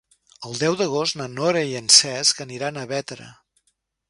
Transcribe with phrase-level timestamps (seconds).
[0.51, 3.31] El deu d'agost na Nora i en Cesc aniran a Bétera.